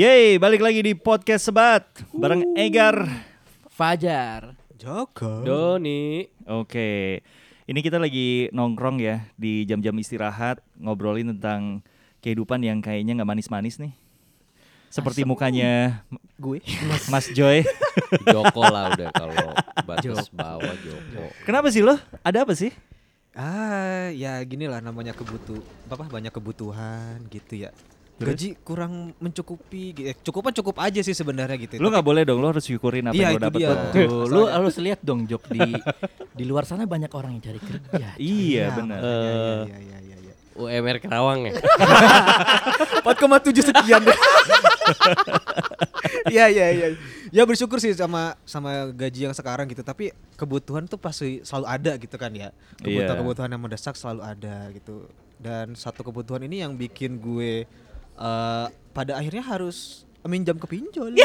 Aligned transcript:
Yeay, 0.00 0.40
balik 0.40 0.64
lagi 0.64 0.80
di 0.80 0.96
podcast 0.96 1.52
sebat 1.52 1.84
bareng 2.16 2.56
Egar. 2.56 3.04
Fajar. 3.68 4.56
Joko. 4.80 5.44
Doni. 5.44 6.24
Oke, 6.48 7.20
ini 7.68 7.80
kita 7.84 8.00
lagi 8.00 8.48
nongkrong 8.48 8.96
ya 8.96 9.28
di 9.36 9.68
jam-jam 9.68 9.92
istirahat 10.00 10.64
ngobrolin 10.80 11.36
tentang 11.36 11.84
kehidupan 12.24 12.64
yang 12.64 12.80
kayaknya 12.80 13.20
nggak 13.20 13.28
manis-manis 13.28 13.76
nih. 13.76 13.92
Seperti 14.88 15.28
mukanya 15.28 16.00
Gue. 16.40 16.64
Mas 17.12 17.28
Joy. 17.36 17.60
Joko 18.32 18.64
lah 18.72 18.96
udah 18.96 19.12
kalau 19.12 19.52
batas 19.84 20.32
bawah 20.32 20.76
Joko. 20.80 21.28
Kenapa 21.44 21.68
sih 21.68 21.84
lo? 21.84 22.00
Ada 22.24 22.48
apa 22.48 22.56
sih? 22.56 22.72
Ah, 23.36 24.08
ya 24.16 24.40
gini 24.48 24.64
lah 24.64 24.80
namanya 24.80 25.12
kebutuh 25.12 25.60
apa 25.92 26.08
banyak 26.08 26.32
kebutuhan 26.32 27.20
gitu 27.28 27.68
ya. 27.68 27.76
Gaji 28.20 28.48
kurang 28.60 29.16
mencukupi, 29.16 29.96
eh, 30.04 30.16
cukupan 30.20 30.52
cukup 30.52 30.76
aja 30.84 31.00
sih 31.00 31.16
sebenarnya 31.16 31.56
gitu. 31.56 31.80
Lo 31.80 31.88
nggak 31.88 32.04
boleh 32.04 32.22
dong, 32.28 32.44
lo 32.44 32.52
harus 32.52 32.68
syukurin 32.68 33.08
apa 33.08 33.16
Iya, 33.16 33.32
yang 33.32 33.48
dia. 33.48 33.68
Bang. 33.72 33.80
Tuh, 33.96 34.28
lu 34.28 34.42
harus 34.44 34.76
lihat 34.76 35.00
dong 35.00 35.24
Jok 35.24 35.48
di 35.48 35.72
di 36.36 36.44
luar 36.44 36.68
sana 36.68 36.84
banyak 36.84 37.08
orang 37.16 37.40
yang 37.40 37.44
cari 37.48 37.60
kerja. 37.64 38.08
Iya 38.20 38.64
benar. 38.76 38.98
Iya, 39.00 39.08
iya, 39.08 39.24
iya, 39.24 39.78
iya, 39.80 39.98
iya, 40.04 40.16
iya. 40.20 40.34
UMR 40.52 41.00
Kerawang 41.00 41.48
ya. 41.48 41.52
4,7 43.08 43.72
sekian 43.72 44.04
deh. 44.04 44.18
Iya 46.30 46.46
iya 46.52 46.66
iya. 46.72 46.86
Ya 47.30 47.42
bersyukur 47.46 47.78
sih 47.78 47.94
sama 47.94 48.34
sama 48.42 48.90
gaji 48.90 49.30
yang 49.30 49.34
sekarang 49.36 49.70
gitu, 49.70 49.80
tapi 49.80 50.10
kebutuhan 50.34 50.84
tuh 50.84 50.98
pasti 50.98 51.40
selalu 51.46 51.66
ada 51.66 51.92
gitu 51.96 52.16
kan 52.18 52.30
ya. 52.34 52.50
Kebutuhan-kebutuhan 52.82 53.50
yang 53.50 53.62
mendesak 53.62 53.94
selalu 53.94 54.20
ada 54.26 54.68
gitu. 54.74 55.06
Dan 55.40 55.72
satu 55.72 56.04
kebutuhan 56.04 56.44
ini 56.44 56.60
yang 56.60 56.76
bikin 56.76 57.16
gue 57.16 57.64
eh, 58.20 58.66
pada 58.92 59.12
akhirnya 59.16 59.42
harus 59.42 60.04
minjam 60.28 60.60
ke 60.60 60.66
pinjol. 60.68 61.16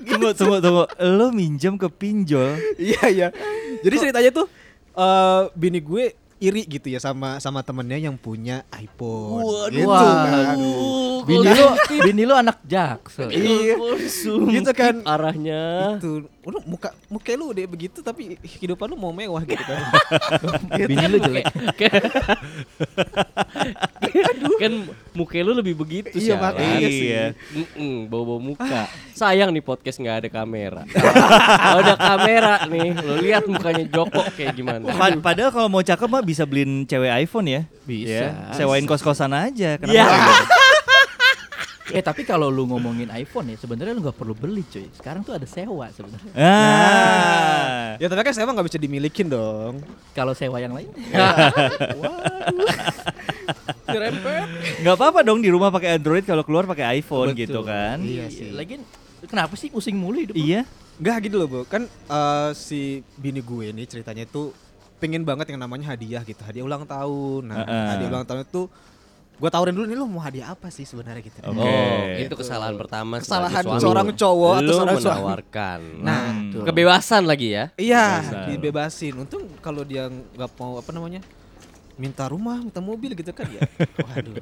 Tunggu, 0.00 0.32
tunggu, 0.32 0.56
tunggu. 0.64 0.84
Lo 0.96 1.28
minjem 1.28 1.76
ke 1.76 1.92
pinjol? 1.92 2.56
Iya 2.80 3.04
iya. 3.12 3.28
Jadi 3.84 3.94
ceritanya 4.00 4.30
tuh 4.32 4.48
eh 4.96 5.42
bini 5.54 5.78
gue 5.84 6.16
iri 6.40 6.64
gitu 6.64 6.88
ya 6.88 6.96
sama 6.96 7.36
sama 7.36 7.60
temennya 7.60 8.00
yang 8.00 8.16
punya 8.16 8.64
iPhone. 8.72 9.68
gitu 9.68 9.84
kan. 9.86 10.56
Bini 11.22 11.48
lu 11.52 11.66
bini 12.00 12.22
lu 12.24 12.32
anak 12.32 12.64
jaksel. 12.64 13.28
Iya. 13.28 13.76
Gitu 14.50 14.70
kan. 14.72 15.04
Arahnya. 15.04 15.96
Itu 16.00 16.24
lu 16.40 16.58
muka 16.64 16.88
muka 17.06 17.36
lu 17.36 17.52
udah 17.52 17.68
begitu 17.68 18.00
tapi 18.00 18.40
kehidupan 18.40 18.88
lu 18.88 18.96
mau 18.96 19.12
mewah 19.12 19.44
gitu 19.44 19.60
kan. 19.60 19.80
Bini 20.88 21.04
lu 21.06 21.20
jelek. 21.20 21.44
kan 24.56 24.72
muka 25.12 25.36
lu 25.38 25.52
lebih 25.52 25.76
begitu 25.76 26.08
Iya, 26.12 26.36
sih. 26.56 27.06
Iya. 27.06 27.24
Mm-mm, 27.52 28.08
bawa-bawa 28.08 28.40
muka. 28.40 28.80
Sayang 29.12 29.52
nih 29.52 29.60
podcast 29.60 30.00
nggak 30.00 30.16
ada 30.16 30.28
kamera. 30.30 30.82
Kalau 30.88 31.78
ada 31.78 31.94
kamera 31.96 32.54
nih, 32.66 32.96
lo 32.96 33.14
lihat 33.18 33.44
mukanya 33.44 33.84
Joko 33.86 34.24
kayak 34.32 34.56
gimana. 34.56 34.88
Pa- 34.90 35.20
padahal 35.20 35.50
kalau 35.50 35.68
mau 35.68 35.82
cakep 35.82 36.08
mah 36.08 36.24
bisa 36.30 36.46
beliin 36.46 36.86
cewek 36.86 37.10
iPhone 37.26 37.46
ya. 37.50 37.62
Bisa. 37.82 38.30
Ya, 38.30 38.54
sewain 38.54 38.86
kos-kosan 38.86 39.34
aja. 39.34 39.74
Kenapa? 39.76 39.94
Iya. 39.94 40.06
nggak? 40.06 40.46
Eh 41.90 42.06
tapi 42.06 42.22
kalau 42.22 42.54
lu 42.54 42.70
ngomongin 42.70 43.10
iPhone 43.18 43.50
ya 43.50 43.58
sebenarnya 43.58 43.98
lu 43.98 44.02
nggak 44.06 44.14
perlu 44.14 44.30
beli 44.30 44.62
cuy. 44.62 44.86
Sekarang 44.94 45.26
tuh 45.26 45.34
ada 45.34 45.42
sewa 45.42 45.90
sebenarnya. 45.90 46.32
Ah. 46.38 47.98
ya 47.98 48.06
tapi 48.06 48.22
kan 48.22 48.30
saya 48.30 48.46
emang 48.46 48.54
nggak 48.54 48.68
bisa 48.70 48.78
dimilikin 48.78 49.26
dong. 49.26 49.82
Kalau 50.14 50.30
sewa 50.30 50.62
yang 50.62 50.70
lain. 50.70 50.86
Nggak 54.80 54.94
apa-apa 54.94 55.26
dong 55.26 55.42
di 55.42 55.50
rumah 55.50 55.74
pakai 55.74 55.98
Android 55.98 56.22
kalau 56.22 56.46
keluar 56.46 56.62
pakai 56.62 57.02
iPhone 57.02 57.34
Betul. 57.34 57.42
gitu 57.42 57.60
kan. 57.66 57.98
Iya 57.98 58.30
sih. 58.30 58.54
Lagian 58.54 58.86
kenapa 59.26 59.58
sih 59.58 59.66
pusing 59.74 59.98
mulu 59.98 60.22
hidup? 60.22 60.38
lu? 60.38 60.46
Iya. 60.46 60.62
Enggak 61.02 61.16
gitu 61.26 61.36
loh, 61.42 61.48
Bu. 61.50 61.60
Kan 61.66 61.90
eh, 61.90 62.50
si 62.54 63.02
bini 63.18 63.42
gue 63.42 63.74
nih 63.74 63.86
ceritanya 63.90 64.30
tuh 64.30 64.54
pengen 65.00 65.24
banget 65.24 65.48
yang 65.48 65.58
namanya 65.58 65.88
hadiah 65.88 66.20
gitu, 66.22 66.38
hadiah 66.40 66.62
ulang 66.62 66.84
tahun. 66.84 67.42
Nah, 67.42 67.56
Heeh. 67.58 67.86
hadiah 67.90 68.08
ulang 68.10 68.22
tahun 68.22 68.44
itu 68.44 68.68
gue 69.34 69.48
tawarin 69.48 69.72
dulu 69.72 69.88
nih 69.88 69.96
lo 69.96 70.04
mau 70.04 70.20
hadiah 70.20 70.52
apa 70.52 70.68
sih 70.68 70.84
sebenarnya 70.84 71.24
gitu. 71.24 71.40
Oke. 71.40 71.56
Oh, 71.56 72.04
itu 72.14 72.34
kesalahan 72.36 72.76
pertama 72.76 73.16
Kesalahan 73.18 73.64
suami. 73.64 73.80
seorang 73.80 74.08
cowok 74.12 74.52
atau 74.54 74.64
Lu 74.66 74.76
seorang 74.76 74.96
suami. 74.96 75.16
menawarkan. 75.16 75.80
Nah, 75.98 76.20
Hmm. 76.28 76.62
Kebebasan 76.62 77.22
lagi 77.24 77.48
ya. 77.50 77.64
Iya, 77.74 78.04
Kebebasan. 78.20 78.44
dibebasin. 78.52 79.14
Untung 79.16 79.42
kalau 79.58 79.80
dia 79.82 80.06
nggak 80.06 80.50
mau 80.54 80.76
apa 80.76 80.92
namanya? 80.92 81.24
minta 81.96 82.24
rumah, 82.24 82.56
minta 82.56 82.80
mobil 82.80 83.12
gitu 83.12 83.28
kan 83.30 83.44
ya. 83.46 83.60
Waduh. 84.08 84.40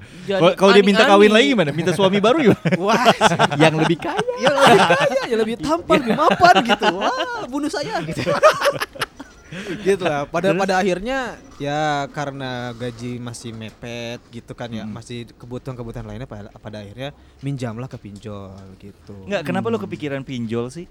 Kalau- 0.54 0.70
dia 0.72 0.84
minta 0.84 1.02
kawin 1.04 1.26
lagi 1.28 1.46
gimana? 1.48 1.70
Minta 1.72 1.90
suami 1.90 2.19
baru 2.19 2.38
gimana? 2.40 2.62
Wah, 2.80 3.02
yang 3.62 3.75
lebih 3.75 3.98
kaya. 3.98 4.22
ya 4.38 4.50
lebih 4.52 4.78
kaya, 4.88 5.22
ya 5.26 5.36
lebih 5.36 5.56
tampan, 5.58 5.98
lebih 6.00 6.14
mapan 6.16 6.54
gitu. 6.64 6.86
Wah, 6.92 7.42
bunuh 7.46 7.66
saya 7.66 7.98
gitu. 8.04 8.30
Gitu 9.86 10.04
lah. 10.04 10.28
Pada 10.28 10.53
pada 10.53 10.75
akhirnya 10.78 11.41
ya 11.56 12.04
karena 12.12 12.72
gaji 12.76 13.16
masih 13.19 13.50
mepet 13.53 14.20
gitu 14.28 14.53
kan 14.53 14.69
ya, 14.69 14.84
masih 14.84 15.28
kebutuhan-kebutuhan 15.36 16.04
lainnya 16.04 16.28
pada, 16.28 16.53
pada 16.53 16.84
akhirnya 16.84 17.16
minjamlah 17.41 17.88
ke 17.88 17.97
pinjol 17.97 18.53
gitu. 18.78 19.16
Enggak, 19.25 19.42
kenapa 19.48 19.66
lo 19.72 19.78
kepikiran 19.81 20.22
pinjol 20.22 20.69
sih? 20.69 20.87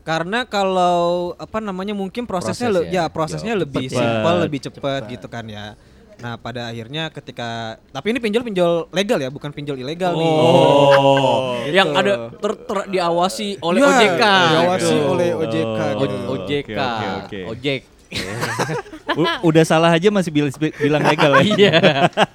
Karena 0.00 0.48
kalau 0.48 1.36
apa 1.36 1.60
namanya 1.60 1.92
mungkin 1.92 2.24
prosesnya 2.24 2.72
Proses 2.72 2.82
le- 2.82 2.88
ya. 2.88 3.04
ya 3.04 3.12
prosesnya 3.12 3.52
Jauh 3.52 3.62
lebih 3.68 3.86
simpel, 3.92 4.36
lebih 4.40 4.60
cepat 4.64 5.00
Cepet. 5.04 5.12
gitu 5.12 5.26
kan 5.28 5.44
ya. 5.44 5.76
Nah, 6.20 6.36
pada 6.36 6.68
akhirnya 6.68 7.08
ketika 7.08 7.48
tapi 7.90 8.12
ini 8.12 8.20
pinjol 8.20 8.44
pinjol 8.44 8.72
legal 8.90 9.16
ya, 9.16 9.28
bukan 9.28 9.50
pinjol 9.50 9.76
ilegal 9.76 10.12
nih. 10.12 10.28
Oh. 10.28 11.56
Gitu. 11.64 11.72
Yang 11.72 11.88
ada 11.96 12.12
ter, 12.30 12.52
ter- 12.60 12.88
diawasi 12.90 13.48
oleh 13.58 13.80
Ya, 13.80 13.88
OJK. 13.88 14.22
diawasi 14.22 14.94
gitu. 14.94 15.08
oleh 15.08 15.28
OJK 15.32 15.78
O- 15.80 15.98
gitu. 15.98 16.16
OJK. 16.30 16.70
Oke, 16.78 17.08
oke. 17.16 17.40
Ojek. 17.48 17.80
U- 19.20 19.38
udah 19.44 19.64
salah 19.64 19.90
aja 19.90 20.10
masih 20.10 20.30
bil- 20.30 20.52
bilang 20.76 21.02
legal 21.02 21.40
ya. 21.40 21.42
Iya. 21.42 21.72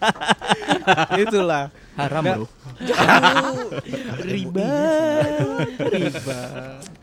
Itulah. 1.24 1.70
Haram 1.96 2.24
Nggak. 2.28 2.38
bro. 2.38 2.48
riba. 4.28 4.72
riba. 5.80 6.40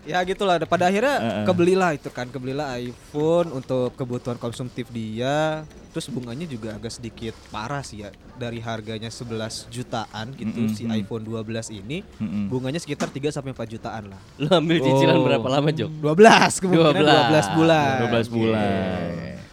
Ya 0.02 0.18
gitulah. 0.26 0.60
Pada 0.68 0.90
akhirnya 0.90 1.46
kebelilah 1.48 1.96
itu 1.96 2.10
kan, 2.12 2.28
kebelilah 2.28 2.76
iPhone 2.76 3.54
untuk 3.54 3.94
kebutuhan 3.96 4.36
konsumtif 4.36 4.90
dia. 4.92 5.64
Terus 5.92 6.08
bunganya 6.08 6.48
juga 6.48 6.72
agak 6.76 6.92
sedikit 6.92 7.32
parah 7.48 7.80
sih 7.80 8.04
ya. 8.04 8.12
Dari 8.36 8.60
harganya 8.60 9.08
11 9.08 9.68
jutaan 9.68 10.32
gitu 10.36 10.58
Mm-mm, 10.68 10.76
si 10.76 10.84
mm. 10.88 10.98
iPhone 11.04 11.24
12 11.24 11.72
ini, 11.72 12.00
Mm-mm. 12.16 12.48
bunganya 12.48 12.80
sekitar 12.80 13.12
3 13.12 13.28
sampai 13.30 13.52
4 13.52 13.74
jutaan 13.76 14.12
lah. 14.12 14.20
Lu 14.40 14.48
ambil 14.50 14.80
cicilan 14.80 15.16
Oh. 15.16 15.24
berapa 15.24 15.48
lama, 15.48 15.68
Jok? 15.70 15.88
12 16.00 16.60
kemungkinan 16.64 17.04
12, 17.04 17.32
12 17.32 17.56
bulan. 17.56 17.96
12 18.08 18.28
bulan. 18.32 19.08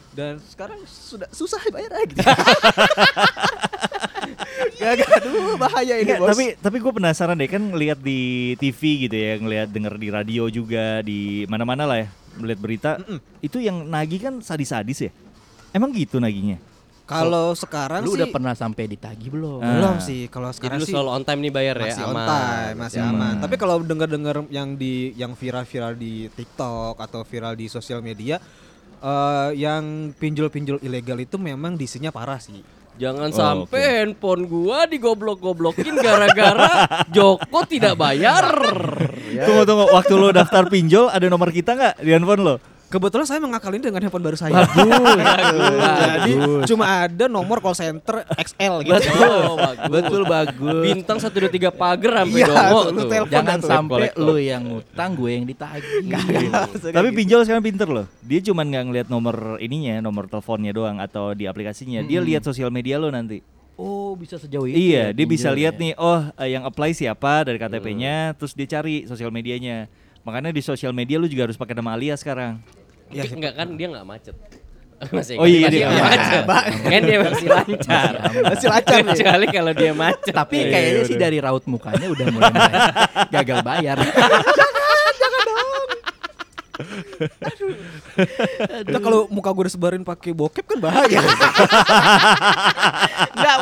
Dan 0.09 0.33
sekarang 0.51 0.79
sudah 0.83 1.29
susah 1.31 1.61
bayar 1.71 1.91
lagi. 1.95 2.17
Gak, 4.79 4.93
gak, 4.95 5.09
aduh 5.19 5.59
bahaya 5.59 5.99
ini 5.99 6.07
Enggak, 6.07 6.19
bos. 6.23 6.29
tapi 6.31 6.45
tapi 6.55 6.77
gue 6.79 6.93
penasaran 6.95 7.35
deh 7.35 7.51
kan 7.51 7.59
ngelihat 7.59 7.99
di 7.99 8.19
TV 8.55 9.05
gitu 9.05 9.15
ya, 9.15 9.35
ngelihat 9.35 9.67
denger 9.67 9.93
di 9.99 10.07
radio 10.07 10.43
juga 10.47 11.03
di 11.03 11.43
mana-mana 11.45 11.83
lah 11.83 11.97
ya, 11.99 12.07
melihat 12.39 12.59
berita. 12.63 12.89
Itu 13.43 13.59
yang 13.59 13.83
nagih 13.83 14.23
kan 14.23 14.33
sadis-sadis 14.39 15.07
ya. 15.07 15.11
Emang 15.69 15.91
gitu 15.91 16.17
naginya? 16.17 16.55
Kalau 17.03 17.57
sekarang 17.57 18.05
Lu 18.05 18.13
sih 18.13 18.21
udah 18.21 18.29
pernah 18.29 18.53
sampai 18.53 18.85
ditagih 18.85 19.33
belum? 19.33 19.65
Ah. 19.65 19.73
belum 19.81 19.95
sih. 19.97 20.29
Kalau 20.29 20.53
Jadi 20.53 20.57
sekarang 20.61 20.77
lu 20.77 20.85
sih 20.85 20.93
selalu 20.93 21.09
on 21.09 21.23
time 21.25 21.41
nih 21.41 21.51
bayar 21.51 21.75
ya, 21.75 21.83
masih 21.89 22.03
on 22.05 22.13
aman. 22.13 22.27
time, 22.29 22.75
masih 22.77 22.99
Aman. 23.01 23.13
aman. 23.17 23.33
Tapi 23.41 23.55
kalau 23.57 23.75
dengar-dengar 23.81 24.35
yang 24.53 24.69
di 24.77 24.93
yang 25.17 25.33
viral-viral 25.33 25.97
di 25.97 26.29
TikTok 26.29 27.01
atau 27.01 27.25
viral 27.25 27.57
di 27.57 27.65
sosial 27.65 28.05
media 28.05 28.37
eh 28.99 29.49
yang 29.57 30.13
pinjol-pinjol 30.13 30.85
ilegal 30.85 31.17
itu 31.17 31.41
memang 31.41 31.73
disinya 31.73 32.13
parah 32.13 32.37
sih. 32.37 32.61
Jangan 32.99 33.31
Oh, 33.31 33.37
sampai 33.39 33.79
oke. 33.79 33.95
handphone 33.95 34.43
gua 34.43 34.83
digoblok-goblokin 34.83 35.95
gara-gara 35.95 36.83
Joko 37.15 37.63
tidak 37.63 37.95
bayar. 37.95 38.51
Ya. 39.31 39.47
Tunggu 39.47 39.63
tunggu, 39.63 39.87
waktu 39.87 40.13
lo 40.19 40.35
daftar 40.35 40.67
pinjol 40.67 41.07
ada 41.07 41.31
nomor 41.31 41.47
kita 41.49 41.79
nggak 41.79 42.03
di 42.03 42.11
handphone 42.11 42.43
lo? 42.43 42.55
Kebetulan 42.89 43.21
saya 43.21 43.37
mengakalin 43.37 43.85
dengan 43.85 44.01
handphone 44.01 44.25
baru 44.25 44.33
saya. 44.33 44.65
Jadi 44.65 46.33
cuma 46.65 47.05
ada 47.05 47.29
nomor 47.29 47.61
call 47.61 47.77
center 47.77 48.25
XL 48.33 48.81
gitu. 48.81 48.97
Betul, 48.97 49.45
bagus. 49.55 49.89
Betul 49.93 50.21
bagus. 50.25 50.83
Bintang 50.83 51.17
123 51.21 51.69
pagar 51.69 52.25
sampai 52.25 52.41
Iya, 52.41 52.47
dongo 52.49 52.79
tuh, 52.81 52.89
lu 52.89 52.99
tuh. 52.99 53.09
telepon 53.13 53.33
Jangan 53.37 53.57
tuh. 53.61 53.69
sampai 53.69 53.95
kolektor. 54.09 54.25
lu 54.25 54.35
yang 54.41 54.61
ngutang 54.65 55.11
gue 55.13 55.29
yang 55.29 55.45
ditagih. 55.45 56.09
Tapi 56.89 57.07
pinjol 57.13 57.41
sekarang 57.45 57.61
pinter 57.61 57.87
loh. 57.87 58.05
Dia 58.25 58.39
cuman 58.41 58.65
nggak 58.65 58.83
ngeliat 58.89 59.07
nomor 59.07 59.35
ininya, 59.61 60.01
nomor 60.01 60.25
teleponnya 60.25 60.73
doang 60.73 60.97
atau 60.97 61.37
di 61.37 61.45
aplikasinya. 61.45 62.01
Dia 62.01 62.19
lihat 62.19 62.41
sosial 62.41 62.73
media 62.73 62.97
lo 62.97 63.13
nanti. 63.13 63.45
Oh 63.77 64.11
bisa 64.11 64.35
sejauh 64.35 64.65
itu. 64.65 64.75
Iya, 64.75 65.13
ya, 65.13 65.15
dia 65.15 65.23
bisa 65.23 65.53
lihat 65.53 65.77
ya? 65.77 65.79
nih, 65.79 65.91
oh 65.95 66.19
eh, 66.35 66.51
yang 66.51 66.65
apply 66.65 66.91
siapa 66.91 67.47
dari 67.47 67.55
KTP-nya, 67.55 68.35
terus 68.35 68.51
dia 68.51 68.67
cari 68.67 69.05
sosial 69.05 69.29
medianya. 69.29 69.87
Makanya 70.19 70.51
di 70.51 70.59
sosial 70.59 70.91
media 70.91 71.15
lu 71.15 71.31
juga 71.31 71.47
harus 71.47 71.55
pakai 71.55 71.79
nama 71.79 71.95
alias 71.95 72.19
sekarang. 72.19 72.59
Ya, 73.09 73.23
enggak 73.25 73.53
kan 73.53 73.67
dia 73.73 73.87
enggak 73.87 74.05
macet. 74.05 74.35
Masih 75.15 75.39
Oh 75.39 75.47
iya, 75.47 75.63
masih 75.63 75.71
dia- 75.71 75.87
nggak 75.87 76.05
macet. 76.05 76.43
Kan 76.91 77.01
dia 77.01 77.17
masih 77.21 77.47
lancar. 77.47 78.13
Masih 78.51 78.67
lancar. 78.67 78.99
Kecuali 79.07 79.45
kalau 79.47 79.71
dia 79.71 79.91
macet. 79.93 80.33
Tapi 80.35 80.57
Iya, 80.59 80.67
kayaknya 80.69 80.91
iya, 80.93 81.07
sih 81.07 81.15
udah. 81.15 81.23
dari 81.23 81.37
raut 81.39 81.63
mukanya 81.65 82.07
udah 82.09 82.25
mulai 82.27 82.51
gagal 83.31 83.59
bayar. 83.63 83.95
Nah, 88.89 88.99
kalau 89.03 89.27
muka 89.27 89.49
gue 89.51 89.65
disebarin 89.67 90.03
pakai 90.03 90.31
bokep 90.31 90.65
kan 90.65 90.79
bahaya. 90.79 91.19
Enggak, 93.39 93.57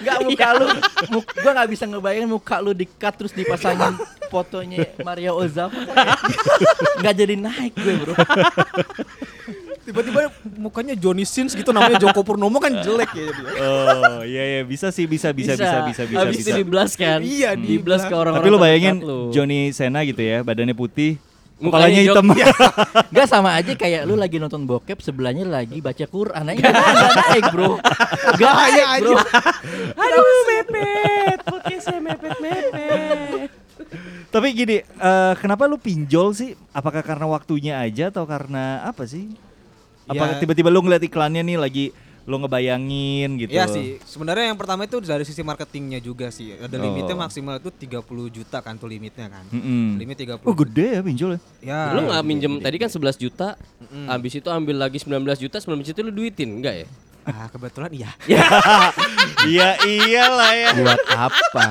enggak 0.00 0.18
muka 0.24 0.48
lu. 0.56 0.66
Muk, 1.12 1.24
gua 1.40 1.52
nggak 1.56 1.70
bisa 1.72 1.84
ngebayangin 1.88 2.28
muka 2.30 2.56
lu 2.60 2.72
di-cut 2.72 3.14
terus 3.16 3.32
dipasangin 3.36 4.00
fotonya 4.32 4.88
Mario 5.04 5.36
Ozawa. 5.36 5.72
Enggak 7.00 7.14
jadi 7.16 7.34
naik 7.36 7.72
gue, 7.76 7.94
Bro. 8.00 8.14
Tiba-tiba 9.80 10.30
mukanya 10.60 10.94
Johnny 10.94 11.26
Sins 11.26 11.56
gitu 11.56 11.74
namanya 11.74 11.98
Joko 11.98 12.22
Purnomo 12.22 12.62
kan 12.62 12.70
jelek 12.84 13.10
ya 13.10 13.24
jadi. 13.26 13.42
Oh 13.58 14.20
iya 14.22 14.42
iya 14.46 14.62
bisa 14.62 14.92
sih 14.94 15.08
bisa 15.08 15.34
bisa 15.34 15.56
bisa 15.58 15.82
bisa 15.82 16.02
bisa. 16.06 16.20
Habis 16.20 16.36
bisa. 16.44 16.54
itu 16.54 16.62
diblas 16.62 16.90
kan. 16.94 17.18
Iya, 17.24 17.58
diblas 17.58 18.06
ke 18.06 18.14
orang-orang. 18.14 18.44
Tapi 18.44 18.54
lu 18.54 18.58
bayangin. 18.60 18.96
Johnny 19.34 19.74
Sena 19.74 20.06
gitu 20.06 20.20
ya, 20.22 20.46
badannya 20.46 20.76
putih, 20.76 21.18
Mukanya 21.60 22.00
hitam. 22.02 22.26
jok- 22.32 22.56
Enggak 23.08 23.28
sama 23.28 23.52
aja 23.52 23.72
kayak 23.72 24.02
lu 24.02 24.16
lagi 24.16 24.36
nonton 24.36 24.64
bokep 24.64 24.98
sebelahnya 24.98 25.44
lagi 25.44 25.78
baca 25.78 26.04
Quran. 26.04 26.40
Nah, 26.40 26.52
enggak 26.52 26.72
naik, 26.72 27.44
Bro. 27.52 27.76
Enggak 28.32 28.52
naik, 28.56 28.86
Bro. 28.98 29.12
Aduh 29.94 30.24
mepet, 30.46 31.38
podcastnya 31.42 31.98
mepet-mepet. 32.00 33.50
Tapi 34.30 34.48
gini, 34.52 34.76
eh, 34.80 35.32
kenapa 35.36 35.64
lu 35.64 35.76
pinjol 35.76 36.32
sih? 36.32 36.54
Apakah 36.70 37.02
karena 37.02 37.26
waktunya 37.26 37.76
aja 37.76 38.08
atau 38.08 38.24
karena 38.24 38.80
apa 38.82 39.04
sih? 39.04 39.28
Apa 40.06 40.26
Ya. 40.26 40.38
tiba-tiba 40.38 40.68
lu 40.68 40.80
ngeliat 40.80 41.02
iklannya 41.02 41.44
nih 41.44 41.56
lagi 41.56 41.84
lu 42.30 42.38
ngebayangin 42.38 43.34
gitu? 43.36 43.50
Iya 43.50 43.66
sih. 43.66 43.98
Sebenarnya 44.06 44.54
yang 44.54 44.58
pertama 44.58 44.86
itu 44.86 45.02
dari 45.02 45.26
sisi 45.26 45.42
marketingnya 45.42 45.98
juga 45.98 46.30
sih. 46.30 46.54
Ada 46.54 46.78
Oh. 46.78 46.86
limitnya 46.86 47.18
maksimal 47.18 47.58
itu 47.58 47.74
30 47.74 48.00
juta 48.30 48.62
kan 48.62 48.78
tuh 48.78 48.86
limitnya 48.86 49.26
kan. 49.26 49.42
Mm-mm. 49.50 49.98
Limit 49.98 50.14
30. 50.16 50.46
Oh 50.46 50.54
gede 50.54 50.86
ya 50.94 51.00
pinjol 51.02 51.30
ya? 51.34 51.40
Ya. 51.58 51.80
Lu 51.90 52.06
nggak 52.06 52.22
minjem 52.22 52.52
tadi 52.56 52.76
kan 52.78 52.86
11 52.86 53.18
juta, 53.18 53.58
Mm-mm. 53.82 54.06
habis 54.06 54.32
itu 54.32 54.46
ambil 54.46 54.78
lagi 54.78 55.02
19 55.02 55.18
juta, 55.36 55.58
19 55.58 55.82
juta 55.82 55.98
lu 56.00 56.14
duitin, 56.14 56.62
enggak 56.62 56.86
ya? 56.86 56.88
Ah, 57.26 57.50
kebetulan 57.50 57.90
iya. 57.92 58.10
Iya 59.42 59.68
iyalah 59.82 60.52
ya. 60.54 60.68
Buat 60.78 61.02
apa? 61.10 61.66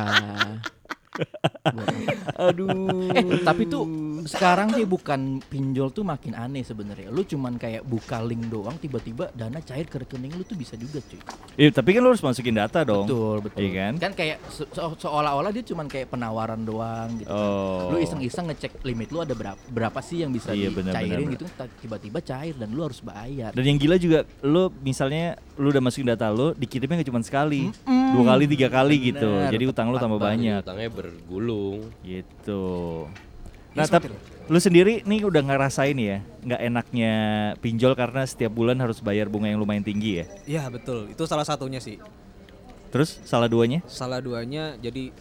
Aduh. 2.50 3.12
Eh, 3.12 3.42
tapi 3.42 3.66
tuh 3.66 3.83
sekarang 4.25 4.71
sih 4.71 4.83
bukan 4.83 5.39
pinjol 5.42 5.89
tuh 5.89 6.04
makin 6.04 6.33
aneh 6.33 6.62
sebenarnya. 6.62 7.10
Lu 7.10 7.24
cuman 7.24 7.56
kayak 7.56 7.83
buka 7.83 8.19
link 8.21 8.48
doang 8.48 8.75
tiba-tiba 8.75 9.31
dana 9.31 9.60
cair 9.60 9.86
ke 9.86 10.00
rekening 10.00 10.36
lu 10.36 10.44
tuh 10.44 10.56
bisa 10.56 10.75
juga, 10.75 11.00
cuy. 11.01 11.19
Iya, 11.56 11.69
tapi 11.71 11.89
kan 11.92 12.01
lu 12.01 12.10
harus 12.10 12.24
masukin 12.24 12.56
data 12.56 12.83
dong. 12.83 13.06
Betul, 13.06 13.38
betul. 13.42 13.60
Iya 13.60 13.71
kan? 13.74 13.94
Kan 14.00 14.12
kayak 14.13 14.38
se- 14.48 14.69
se- 14.69 14.98
seolah-olah 15.00 15.51
dia 15.51 15.63
cuman 15.66 15.88
kayak 15.88 16.07
penawaran 16.10 16.62
doang 16.63 17.10
gitu. 17.18 17.30
Oh. 17.30 17.92
Lu 17.92 17.98
iseng-iseng 17.98 18.48
ngecek 18.48 18.83
limit 18.83 19.10
lu 19.10 19.19
ada 19.19 19.33
berapa 19.33 19.60
berapa 19.69 20.00
sih 20.00 20.24
yang 20.24 20.31
bisa 20.31 20.51
Iya, 20.51 20.72
dicairin 20.72 21.27
benar, 21.27 21.33
gitu 21.36 21.45
ta- 21.54 21.72
tiba-tiba 21.80 22.19
cair 22.19 22.56
dan 22.56 22.72
lu 22.72 22.81
harus 22.81 23.00
bayar. 23.00 23.51
Dan 23.51 23.63
yang 23.65 23.77
gila 23.77 23.95
juga 23.95 24.19
lu 24.42 24.72
misalnya 24.81 25.36
lu 25.56 25.69
udah 25.69 25.83
masukin 25.83 26.07
data 26.07 26.31
lu 26.31 26.56
dikirimnya 26.56 27.04
cuma 27.04 27.19
sekali, 27.19 27.68
dua 27.86 28.24
kali 28.25 28.44
tiga 28.48 28.68
kali 28.68 28.95
gitu. 29.12 29.27
Bener, 29.30 29.51
Jadi 29.51 29.63
utang 29.65 29.88
lu 29.89 29.98
tambah 29.98 30.19
banyak 30.19 30.62
Utangnya 30.62 30.89
bergulung. 31.09 31.89
gitu. 32.01 32.63
Ya, 33.73 33.85
Nah, 33.85 33.85
tapi 33.85 34.09
lu 34.50 34.57
sendiri 34.57 35.06
nih 35.06 35.29
udah 35.29 35.45
ngerasain 35.45 35.94
ya 35.94 36.25
nggak 36.41 36.61
enaknya 36.73 37.13
pinjol 37.61 37.94
karena 37.94 38.25
setiap 38.25 38.50
bulan 38.50 38.81
harus 38.81 38.97
bayar 38.97 39.29
bunga 39.29 39.45
yang 39.45 39.61
lumayan 39.61 39.85
tinggi 39.85 40.21
ya. 40.21 40.25
Iya, 40.45 40.63
betul. 40.73 41.06
Itu 41.09 41.29
salah 41.29 41.45
satunya 41.45 41.77
sih. 41.77 42.01
Terus 42.89 43.21
salah 43.21 43.45
duanya? 43.45 43.85
Salah 43.85 44.17
duanya 44.17 44.73
jadi 44.81 45.13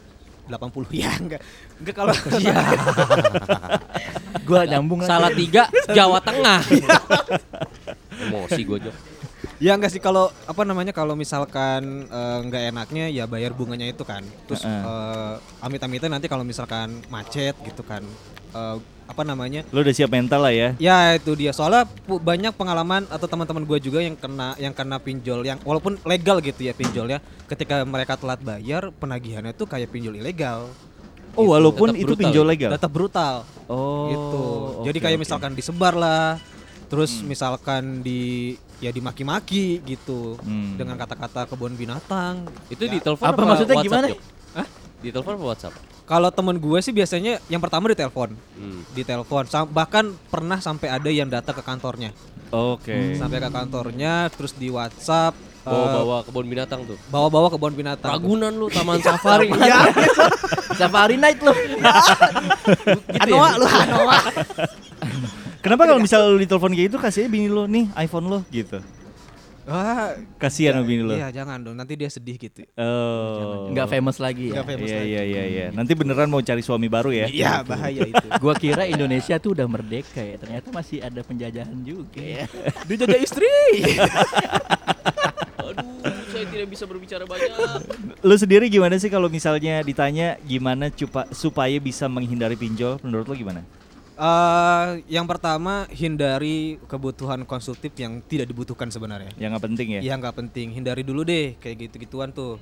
80 0.48 0.88
ya 0.96 1.12
enggak. 1.20 1.44
Enggak 1.76 1.94
kalau 1.94 2.12
Iya. 2.40 2.56
Gua 4.48 4.64
nyambung 4.64 5.04
lagi. 5.04 5.12
Salah 5.12 5.30
tiga, 5.36 5.68
Jawa 5.92 6.18
Tengah. 6.24 6.60
Emosi 8.18 8.60
gue 8.64 8.78
Jok. 8.88 8.96
Ya 9.58 9.74
enggak 9.74 9.90
sih 9.90 9.98
kalau 9.98 10.30
apa 10.44 10.62
namanya 10.62 10.90
kalau 10.90 11.12
misalkan 11.12 12.06
eh, 12.06 12.38
enggak 12.40 12.62
enaknya 12.68 13.04
ya 13.08 13.24
bayar 13.24 13.50
bunganya 13.50 13.86
itu 13.86 14.02
kan. 14.02 14.22
Terus 14.46 14.62
eh, 14.62 15.34
amit-amitnya 15.58 16.06
nanti 16.08 16.26
kalau 16.26 16.42
misalkan 16.42 17.02
macet 17.08 17.58
gitu 17.60 17.82
kan. 17.82 18.02
eh, 18.48 18.76
apa 19.08 19.24
namanya? 19.24 19.64
Lu 19.68 19.80
udah 19.80 19.90
siap 19.90 20.08
mental 20.08 20.40
lah 20.40 20.52
ya. 20.52 20.68
Ya 20.78 21.16
itu 21.16 21.32
dia 21.32 21.50
soalnya 21.50 21.88
banyak 22.06 22.52
pengalaman 22.52 23.08
atau 23.08 23.24
teman-teman 23.24 23.64
gue 23.64 23.78
juga 23.80 23.98
yang 23.98 24.14
kena 24.14 24.52
yang 24.56 24.70
kena 24.70 24.96
pinjol 24.96 25.42
yang 25.42 25.56
walaupun 25.62 25.96
legal 26.04 26.38
gitu 26.38 26.60
ya 26.60 26.72
pinjolnya 26.72 27.18
ketika 27.44 27.80
mereka 27.82 28.14
telat 28.14 28.38
bayar 28.38 28.92
penagihannya 28.92 29.52
tuh 29.52 29.64
kayak 29.64 29.88
pinjol 29.88 30.14
ilegal 30.14 30.68
Oh, 31.32 31.54
walaupun 31.54 31.92
Tetap 31.92 32.00
itu 32.00 32.06
brutal 32.08 32.20
pinjol 32.20 32.46
legal. 32.46 32.70
tetap 32.72 32.90
brutal 32.90 33.34
Oh. 33.64 34.08
gitu 34.10 34.42
jadi 34.82 34.98
oke, 34.98 35.04
kayak 35.04 35.16
oke. 35.16 35.22
misalkan 35.22 35.52
disebar 35.52 35.94
lah 35.94 36.36
terus 36.86 37.20
misalkan 37.22 38.00
di 38.00 38.56
ya 38.78 38.88
dimaki-maki 38.88 39.82
gitu 39.82 40.38
Hmm. 40.38 40.74
dengan 40.74 40.94
kata-kata 40.94 41.46
kebun 41.46 41.74
binatang 41.74 42.46
Itu 42.68 42.84
Ya. 42.84 42.90
di 42.90 42.98
telepon 42.98 43.26
Apa 43.26 43.40
maksudnya 43.44 43.74
WhatsApp, 43.74 43.86
gimana? 43.88 44.06
Jok? 44.08 44.20
Di 44.98 45.08
telepon 45.08 45.34
apa 45.34 45.46
WhatsApp? 45.46 45.74
kalau 46.04 46.30
temen 46.30 46.56
gue 46.56 46.78
sih 46.78 46.90
biasanya 46.90 47.36
yang 47.46 47.58
pertama 47.58 47.84
ditelepon 47.86 48.32
Hmm. 48.32 48.80
ditelepon 48.90 49.44
Sam- 49.44 49.68
bahkan 49.68 50.08
pernah 50.26 50.56
sampai 50.56 50.88
ada 50.88 51.06
yang 51.06 51.28
datang 51.28 51.52
ke 51.52 51.60
kantornya 51.60 52.16
Oke. 52.48 53.12
sampai 53.14 53.38
ke 53.38 53.48
kantornya 53.48 54.26
terus 54.30 54.52
di 54.52 54.68
WhatsApp 54.68 55.36
eh, 55.36 55.68
Bawa-bawa 55.68 56.24
kebun 56.24 56.46
binatang 56.46 56.80
tuh. 56.82 56.96
bawa-bawa 57.06 57.50
kebun 57.50 57.74
binatang 57.74 58.08
Ragunan 58.10 58.50
lu, 58.50 58.66
Taman 58.68 59.02
Safari. 59.04 59.52
ya 59.60 59.84
Safari 60.74 61.14
night 61.14 61.38
lu. 61.38 61.52
Anoa 63.22 63.50
lu 63.54 63.66
Anoa 63.68 64.18
Kenapa 65.58 65.84
kalau 65.84 65.98
misal 65.98 66.20
lu 66.28 66.38
ditelepon 66.38 66.70
kayak 66.70 66.86
gitu 66.88 66.98
kasihnya 66.98 67.28
bini 67.28 67.48
lu 67.48 67.66
nih 67.66 67.90
iPhone 67.98 68.26
lu 68.26 68.38
gitu. 68.48 68.78
Wah, 69.68 70.16
Kasihan 70.40 70.80
sama 70.80 70.88
bini 70.88 71.04
lu. 71.04 71.12
iya 71.12 71.28
jangan 71.28 71.60
dong, 71.60 71.76
nanti 71.76 71.92
dia 71.92 72.08
sedih 72.08 72.40
gitu. 72.40 72.64
Oh. 72.72 73.68
Enggak 73.68 73.92
famous 73.92 74.16
lagi 74.16 74.48
ya. 74.48 74.56
Nggak 74.56 74.66
famous 74.66 74.88
Iya 74.88 74.96
lagi. 74.96 75.10
iya 75.12 75.22
iya 75.22 75.42
iya. 75.44 75.66
Nanti 75.68 75.92
beneran 75.92 76.32
mau 76.32 76.40
cari 76.40 76.64
suami 76.64 76.88
baru 76.88 77.12
ya? 77.12 77.28
Iya, 77.28 77.68
bahaya 77.68 78.00
itu. 78.00 78.26
Gua 78.42 78.56
kira 78.56 78.88
Indonesia 78.88 79.36
tuh 79.36 79.52
udah 79.52 79.68
merdeka 79.68 80.24
ya. 80.24 80.40
Ternyata 80.40 80.72
masih 80.72 81.04
ada 81.04 81.20
penjajahan 81.20 81.76
juga 81.84 82.16
ya. 82.16 82.48
Dijajah 82.88 83.20
istri. 83.20 83.44
Aduh, 85.58 85.84
saya 86.32 86.44
tidak 86.48 86.68
bisa 86.70 86.88
berbicara 86.88 87.28
banyak. 87.28 87.50
Lu 88.24 88.34
sendiri 88.34 88.72
gimana 88.72 88.96
sih 88.96 89.12
kalau 89.12 89.28
misalnya 89.28 89.84
ditanya 89.84 90.40
gimana 90.40 90.88
cupa, 90.88 91.28
supaya 91.28 91.76
bisa 91.76 92.08
menghindari 92.08 92.56
pinjol? 92.56 92.96
Menurut 93.04 93.28
lu 93.28 93.36
gimana? 93.36 93.60
Eh, 94.18 94.86
yang 95.06 95.30
pertama 95.30 95.86
hindari 95.94 96.82
kebutuhan 96.90 97.46
konsumtif 97.46 97.94
yang 97.94 98.18
tidak 98.26 98.50
dibutuhkan 98.50 98.90
sebenarnya. 98.90 99.30
Yang 99.38 99.50
nggak 99.54 99.64
penting 99.70 99.88
ya? 99.94 100.00
Iya 100.02 100.14
nggak 100.18 100.34
penting, 100.34 100.66
hindari 100.74 101.06
dulu 101.06 101.22
deh 101.22 101.54
kayak 101.62 101.86
gitu-gituan 101.86 102.34
tuh. 102.34 102.58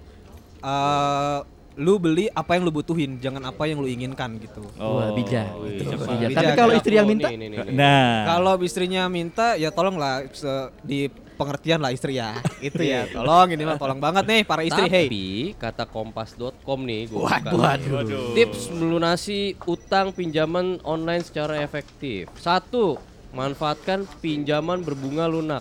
Eh, 0.60 1.38
lu 1.80 1.96
beli 1.96 2.28
apa 2.32 2.56
yang 2.56 2.68
lu 2.68 2.72
butuhin, 2.72 3.20
jangan 3.20 3.40
apa 3.48 3.64
yang 3.68 3.80
lu 3.80 3.88
inginkan 3.88 4.36
gitu. 4.36 4.64
Wah, 4.76 5.12
bijak. 5.16 5.48
Bijak. 5.56 6.32
Tapi 6.32 6.52
kalau 6.56 6.72
istri 6.76 6.96
yang 6.96 7.08
Oh, 7.08 7.12
minta, 7.12 7.28
nih, 7.28 7.36
nih, 7.40 7.48
nih, 7.52 7.58
nih. 7.68 7.72
Nah, 7.76 8.36
Kalau 8.36 8.52
istrinya 8.60 9.02
minta 9.08 9.56
ya 9.56 9.68
tolonglah 9.72 10.25
di 10.84 11.08
pengertian 11.36 11.78
lah 11.78 11.92
istri 11.92 12.16
ya. 12.16 12.34
Itu 12.64 12.80
ya, 12.80 13.06
tolong 13.06 13.52
ini 13.52 13.62
mah 13.62 13.76
tolong 13.76 14.00
banget 14.00 14.24
nih 14.24 14.40
para 14.42 14.64
istri. 14.64 14.88
Hey. 14.88 15.06
Tapi 15.06 15.24
kata 15.54 15.84
kompas.com 15.84 16.80
nih 16.82 17.06
gua 17.06 17.36
Waduh, 17.38 17.52
buka. 17.52 17.70
Tips 18.32 18.72
melunasi 18.72 19.38
utang 19.62 20.10
pinjaman 20.10 20.80
online 20.82 21.20
secara 21.20 21.60
efektif. 21.60 22.32
Satu, 22.34 22.96
manfaatkan 23.30 24.08
pinjaman 24.18 24.80
berbunga 24.80 25.28
lunak. 25.28 25.60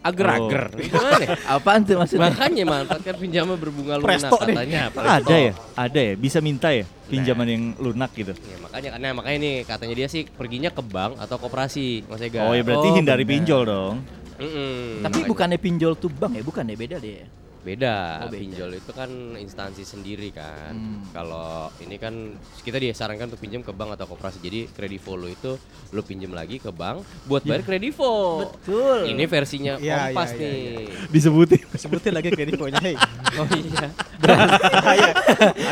Ager-ager. 0.00 0.68
Gimana? 0.76 1.16
apaan 1.56 1.80
tuh 1.80 1.96
maksudnya? 1.96 2.28
Makanya 2.28 2.64
manfaatkan 2.68 3.16
pinjaman 3.16 3.56
berbunga 3.56 3.96
lunak 3.96 4.08
Presto 4.20 4.36
nih. 4.44 4.52
katanya. 4.52 4.80
ada 5.16 5.36
ya? 5.40 5.52
Ada 5.72 6.00
ya? 6.00 6.12
Bisa 6.14 6.38
minta 6.44 6.68
ya? 6.68 6.84
Pinjaman 7.08 7.46
yang 7.48 7.64
lunak 7.80 8.12
gitu? 8.12 8.36
Ya, 8.36 8.56
makanya 8.60 8.88
karena 8.92 9.08
makanya 9.16 9.38
nih 9.40 9.54
katanya 9.64 9.94
dia 9.96 10.08
sih 10.12 10.28
perginya 10.28 10.68
ke 10.68 10.84
bank 10.84 11.16
atau 11.16 11.40
koperasi, 11.40 12.04
Mas 12.04 12.20
Ega. 12.20 12.44
Oh 12.44 12.52
ya 12.52 12.60
berarti 12.60 12.88
Oh, 12.92 12.96
hindari 12.96 13.24
benar. 13.24 13.32
pinjol 13.32 13.62
dong. 13.64 13.94
Mm-mm, 14.36 15.00
Tapi 15.00 15.14
makanya. 15.16 15.28
bukannya 15.28 15.58
pinjol 15.58 15.92
tuh 15.94 16.10
bank 16.10 16.32
ya? 16.34 16.42
Bukan 16.42 16.64
ya 16.64 16.76
beda 16.76 16.96
deh. 16.98 17.22
Beda, 17.64 18.20
Oh, 18.20 18.28
beda. 18.28 18.36
pinjol 18.36 18.70
itu 18.76 18.92
kan 18.92 19.08
instansi 19.34 19.82
sendiri 19.82 20.28
kan. 20.30 20.68
Hmm. 20.68 21.00
Kalau 21.10 21.72
ini 21.80 21.96
kan 21.96 22.12
kita 22.60 22.76
disarankan 22.76 23.24
untuk 23.26 23.40
pinjam 23.40 23.64
ke 23.64 23.72
bank 23.72 23.96
atau 23.96 24.04
koperasi. 24.06 24.36
Jadi 24.38 24.68
kredivo 24.68 25.16
lo 25.16 25.24
itu 25.26 25.56
lo 25.88 26.04
pinjam 26.04 26.28
lagi 26.30 26.60
ke 26.60 26.68
bank 26.68 27.00
buat 27.24 27.40
bayar 27.40 27.64
kredivo. 27.64 28.44
Betul. 28.44 29.08
Ini 29.08 29.24
versinya 29.24 29.80
Iya, 29.80 30.12
kompas 30.12 30.36
iya, 30.36 30.44
iya, 30.44 30.52
nih. 30.76 31.08
Disebutin. 31.08 31.64
Sebutin 31.74 32.12
lagi 32.12 32.28
kredivonya, 32.28 32.84
hey. 32.84 33.00
Oh 33.40 33.48
iya. 33.48 33.88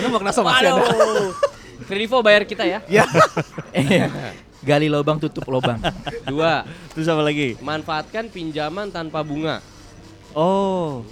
Anu 0.01 0.09
mau 0.09 0.19
kena 0.19 0.33
sama 0.33 0.57
Aduh. 0.57 1.37
Kredivo 1.85 2.25
bayar 2.25 2.49
kita 2.49 2.65
ya. 2.65 2.81
Ya. 2.89 3.05
Gali 4.63 4.87
lubang 4.87 5.19
tutup 5.19 5.43
lubang. 5.51 5.79
Dua, 6.31 6.63
Terus 6.95 7.07
apa 7.11 7.23
lagi? 7.23 7.59
manfaatkan 7.59 8.31
pinjaman 8.31 8.95
tanpa 8.95 9.27
bunga. 9.27 9.59
Oh. 10.33 11.03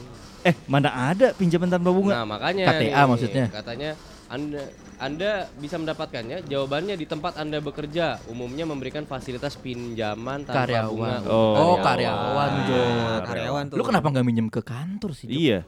Eh, 0.40 0.54
mana 0.64 0.88
ada 0.88 1.34
pinjaman 1.34 1.68
tanpa 1.68 1.90
bunga? 1.90 2.22
Nah, 2.22 2.24
makanya 2.24 2.64
KTA 2.70 3.02
maksudnya? 3.04 3.46
Katanya 3.50 3.90
Anda 4.30 4.62
Anda 4.96 5.30
bisa 5.58 5.76
mendapatkannya. 5.76 6.46
Jawabannya 6.46 6.94
di 6.94 7.04
tempat 7.04 7.36
Anda 7.36 7.58
bekerja, 7.58 8.22
umumnya 8.30 8.64
memberikan 8.64 9.02
fasilitas 9.04 9.58
pinjaman 9.58 10.46
tanpa 10.46 10.64
Karyawan. 10.64 10.90
bunga. 10.94 11.16
Oh. 11.26 11.54
Oh, 11.56 11.76
karyawan. 11.80 12.50
Nah, 12.54 13.18
karyawan 13.26 13.64
tuh. 13.68 13.76
Lu 13.76 13.84
kenapa 13.84 14.06
nggak 14.08 14.24
minjem 14.24 14.46
ke 14.46 14.62
kantor 14.62 15.10
sih? 15.12 15.26
Iya. 15.26 15.66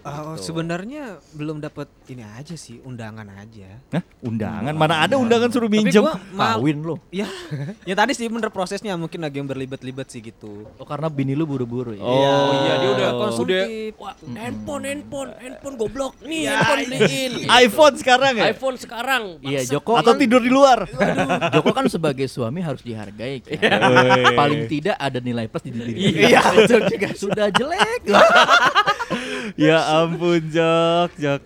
Oh, 0.00 0.32
sebenarnya 0.34 1.20
belum 1.36 1.60
dapat 1.60 1.84
ini 2.08 2.24
aja 2.24 2.56
sih, 2.56 2.80
undangan 2.80 3.28
aja. 3.36 3.68
Hah? 3.92 4.02
Undangan? 4.24 4.72
Mana 4.72 5.04
ada 5.04 5.20
undangan 5.20 5.52
suruh 5.52 5.68
minjem? 5.68 6.04
Kawin 6.32 6.80
lo. 6.80 6.96
Ya, 7.10 7.26
ya 7.84 7.92
tadi 7.92 8.16
sih 8.16 8.30
bener 8.30 8.48
prosesnya 8.48 8.96
mungkin 8.96 9.20
lagi 9.20 9.42
yang 9.42 9.48
berlibat-libat 9.50 10.08
sih 10.08 10.24
gitu. 10.24 10.64
Oh, 10.80 10.86
karena 10.88 11.12
bini 11.12 11.36
lu 11.36 11.44
buru-buru 11.44 11.92
ya. 11.92 12.00
Oh, 12.00 12.16
Oh 12.16 12.54
iya, 12.64 12.74
dia 12.80 12.90
udah 12.96 13.08
konsumtif. 13.18 13.60
udah 13.60 13.64
wah, 14.00 14.14
handphone, 14.40 14.84
handphone, 14.88 15.30
handphone 15.36 15.76
goblok. 15.76 16.12
Nih 16.24 16.48
handphone 16.48 16.80
beliin. 16.88 17.32
iPhone 17.60 17.94
sekarang 18.00 18.32
ya? 18.40 18.44
iPhone 18.50 18.76
sekarang. 18.80 19.22
Iya. 19.44 19.60
Joko 19.68 20.00
Atau 20.00 20.16
kan, 20.16 20.22
tidur 20.22 20.40
di 20.40 20.48
luar? 20.48 20.88
Joko 21.52 21.70
kan 21.76 21.84
sebagai 21.92 22.24
suami 22.24 22.64
harus 22.64 22.80
dihargai 22.80 23.44
kan. 23.44 23.58
Woi. 23.60 24.32
Paling 24.32 24.62
tidak 24.64 24.96
ada 24.96 25.18
nilai 25.20 25.44
plus 25.44 25.64
di 25.66 25.70
diri. 25.76 25.92
Iya, 26.30 26.40
betul 26.56 26.80
juga. 26.88 27.08
Sudah 27.12 27.46
jelek. 27.52 28.00
ya 29.56 29.78
ampun, 29.98 30.42
Jok, 30.42 31.10
Jok. 31.16 31.42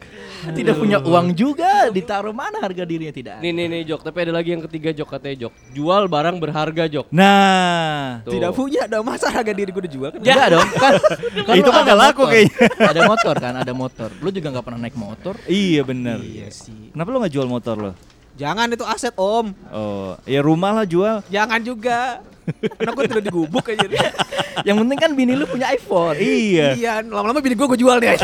tidak 0.52 0.76
punya 0.76 0.98
uang 0.98 1.32
juga, 1.32 1.88
ditaruh 1.88 2.30
mana 2.30 2.58
harga 2.58 2.82
dirinya 2.82 3.08
tidak 3.08 3.32
ada. 3.36 3.42
Nih 3.42 3.50
nih 3.50 3.66
nih 3.66 3.80
Jok, 3.86 4.00
tapi 4.02 4.18
ada 4.22 4.32
lagi 4.32 4.52
yang 4.52 4.62
ketiga 4.62 4.92
Jok 4.92 5.08
katanya 5.10 5.36
Jok. 5.46 5.52
Jual 5.72 6.04
barang 6.04 6.36
berharga 6.36 6.84
Jok. 6.84 7.06
Nah, 7.10 8.20
Tuh. 8.22 8.32
Tidak 8.32 8.50
punya 8.52 8.84
dong, 8.84 9.04
masa 9.04 9.28
harga 9.28 9.50
diri 9.50 9.70
gue 9.70 9.84
dijual 9.84 10.10
kan? 10.10 10.20
Enggak 10.24 10.46
dong, 10.50 10.68
kan, 10.74 10.92
kan 11.48 11.54
Itu 11.54 11.64
lu 11.64 11.70
mah 11.70 11.76
ada 11.76 11.84
nggak 11.86 11.98
laku 11.98 12.20
motor. 12.20 12.32
kayaknya. 12.32 12.66
Ada 12.94 13.00
motor 13.04 13.34
kan, 13.36 13.54
ada 13.56 13.72
motor. 13.72 14.08
Lu 14.18 14.28
juga 14.28 14.48
nggak 14.50 14.64
pernah 14.64 14.80
naik 14.80 14.96
motor. 14.96 15.34
iya 15.46 15.80
bener. 15.82 16.18
Iya 16.20 16.48
sih. 16.48 16.90
Kenapa 16.90 17.08
lo 17.08 17.16
nggak 17.18 17.32
jual 17.32 17.46
motor 17.46 17.76
lo? 17.80 17.92
Jangan 18.34 18.66
itu 18.68 18.82
aset 18.82 19.14
om, 19.14 19.54
Oh, 19.70 20.18
ya 20.24 20.42
rumah 20.42 20.74
lah 20.74 20.84
jual. 20.84 21.22
jangan 21.28 21.62
juga. 21.62 22.18
Karena 22.44 22.92
gue 22.92 23.04
tidak 23.08 23.24
digubuk 23.24 23.64
aja. 23.72 23.86
Yang 24.68 24.76
penting 24.84 24.98
kan 25.00 25.10
bini 25.16 25.32
lu 25.34 25.46
punya 25.48 25.72
iPhone. 25.72 26.16
Iya. 26.20 26.68
Iya, 26.76 26.92
lama-lama 27.02 27.40
bini 27.40 27.56
gue 27.56 27.66
gue 27.66 27.80
jual 27.80 27.96
deh. 27.98 28.14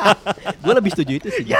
Gue 0.64 0.72
lebih 0.76 0.90
setuju 0.92 1.12
itu 1.16 1.28
sih. 1.32 1.46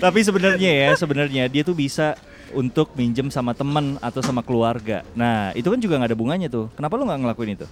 Tapi 0.00 0.18
sebenarnya 0.24 0.70
ya, 0.70 0.88
sebenarnya 0.96 1.44
dia 1.50 1.62
tuh 1.66 1.76
bisa 1.76 2.16
untuk 2.56 2.94
minjem 2.96 3.28
sama 3.28 3.52
teman 3.52 3.98
atau 4.00 4.22
sama 4.24 4.40
keluarga. 4.40 5.04
Nah, 5.12 5.52
itu 5.52 5.68
kan 5.68 5.78
juga 5.82 5.98
nggak 6.00 6.10
ada 6.14 6.18
bunganya 6.18 6.48
tuh. 6.48 6.70
Kenapa 6.78 6.96
lo 6.96 7.04
nggak 7.04 7.20
ngelakuin 7.26 7.58
itu? 7.58 7.66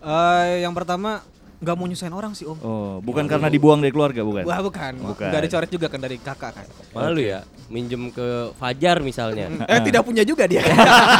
Eh, 0.00 0.62
yang 0.62 0.72
pertama 0.72 1.20
nggak 1.58 1.74
mau 1.74 1.86
nyusahin 1.90 2.14
orang 2.14 2.32
sih 2.38 2.46
om. 2.46 2.54
Oh, 2.62 3.02
bukan 3.02 3.26
karena 3.26 3.50
dibuang 3.50 3.82
dari 3.82 3.90
keluarga, 3.90 4.22
bukan? 4.22 4.46
Wah 4.46 4.62
bukan, 4.62 4.94
Bukan. 4.94 5.26
nggak 5.26 5.42
dicoret 5.42 5.70
juga 5.70 5.86
kan 5.90 5.98
dari 5.98 6.16
kakak 6.22 6.54
kan. 6.54 6.66
Malu 6.94 7.18
ya, 7.18 7.42
minjem 7.66 8.14
ke 8.14 8.54
Fajar 8.54 9.02
misalnya. 9.02 9.50
Eh 9.66 9.82
tidak 9.82 10.06
punya 10.06 10.22
juga 10.22 10.46
dia. 10.46 10.62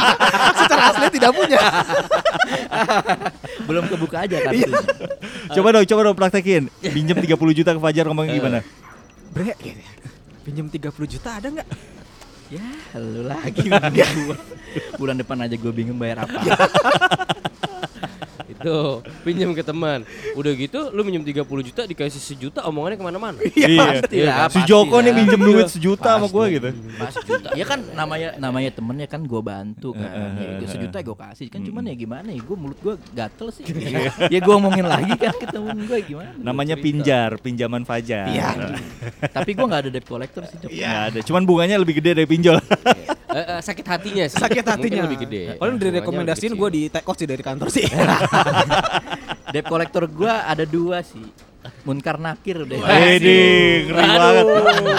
Secara 0.63 0.95
asli 0.95 1.11
tidak 1.11 1.35
punya. 1.35 1.59
Belum 3.67 3.83
kebuka 3.91 4.23
aja 4.23 4.37
kan. 4.39 4.53
Coba 5.51 5.67
dong, 5.75 5.85
coba 5.85 6.01
dong 6.07 6.15
praktekin. 6.15 6.71
Minjem 6.81 7.19
30 7.19 7.59
juta 7.59 7.75
ke 7.75 7.79
Fajar 7.83 8.07
ngomongnya 8.07 8.39
gimana? 8.39 8.59
Bre, 9.29 9.53
gitu. 9.61 9.77
pinjam 10.41 10.65
30 10.65 10.89
juta 11.05 11.37
ada 11.37 11.47
nggak? 11.51 11.67
Ya, 12.49 12.65
lu 12.97 13.29
lagi 13.29 13.69
gua. 13.69 14.33
Bulan 14.97 15.21
depan 15.21 15.37
aja 15.45 15.53
gue 15.53 15.69
bingung 15.69 16.01
bayar 16.01 16.25
apa. 16.25 16.41
Itu 18.59 18.99
pinjam 19.23 19.55
ke 19.55 19.63
teman. 19.63 20.03
Udah 20.35 20.51
gitu 20.51 20.91
lu 20.91 21.01
minjem 21.07 21.23
30 21.23 21.47
juta 21.47 21.81
dikasih 21.87 22.19
sejuta 22.19 22.59
omongannya 22.67 22.97
ke 22.99 23.05
mana-mana. 23.05 23.37
Iya. 23.49 24.03
pastilah, 24.03 24.47
Si 24.51 24.59
Joko 24.67 24.99
nih 24.99 25.13
minjem 25.15 25.39
duit 25.39 25.67
sejuta 25.71 26.19
sama 26.19 26.27
gue 26.27 26.45
gitu. 26.59 26.69
Mas 26.99 27.15
juta. 27.23 27.49
Ya 27.55 27.65
kan 27.65 27.79
namanya 27.95 28.35
namanya 28.35 28.69
temennya 28.75 29.07
kan 29.07 29.21
gue 29.23 29.41
bantu 29.41 29.95
kan. 29.95 30.09
Ya, 30.09 30.27
Eh, 30.39 30.55
gua 30.61 30.69
sejuta 30.69 30.97
gue 30.99 31.17
kasih 31.17 31.47
kan 31.51 31.59
cuman 31.63 31.83
ya 31.87 31.95
gimana 31.95 32.29
ya 32.31 32.41
gue 32.41 32.57
mulut 32.57 32.79
gue 32.79 32.95
gatel 33.15 33.47
sih. 33.51 33.63
ya 34.33 34.39
gue 34.39 34.53
omongin 34.53 34.85
lagi 34.85 35.13
kan 35.15 35.33
ke 35.35 35.47
temen 35.47 35.77
gue 35.87 35.99
gimana. 36.03 36.31
Gua 36.35 36.43
Namanya 36.43 36.75
pinjar, 36.75 37.39
pinjaman 37.39 37.83
Fajar. 37.87 38.27
Iya. 38.29 38.75
Tapi 39.31 39.55
gue 39.55 39.65
nggak 39.65 39.81
ada 39.87 39.89
debt 39.91 40.05
collector 40.07 40.43
sih. 40.45 40.57
Nggak 40.59 40.99
ada. 41.13 41.19
Cuman 41.23 41.43
bunganya 41.47 41.75
lebih 41.79 41.99
gede 42.03 42.19
dari 42.19 42.27
pinjol. 42.27 42.59
Eh, 43.29 43.37
eh, 43.45 43.59
sakit 43.61 43.85
hatinya 43.85 44.25
sih. 44.25 44.41
Sakit 44.41 44.65
Mungkin 44.65 44.73
hatinya. 44.89 45.01
lebih 45.05 45.19
gede. 45.21 45.41
Kalau 45.61 45.77
direkomendasiin 45.77 46.53
gue 46.57 46.69
di 46.73 46.81
take 46.89 47.05
off 47.05 47.13
sih 47.13 47.29
dari 47.29 47.45
kantor 47.45 47.69
sih. 47.69 47.85
Debt 49.53 49.65
collector 49.65 50.05
gue 50.05 50.29
ada 50.29 50.63
dua 50.65 51.01
sih. 51.01 51.25
Munkar 51.83 52.15
nakir 52.21 52.63
udah. 52.63 52.77
Ini 52.79 53.39
ngeri 53.89 54.07
banget. 54.15 54.45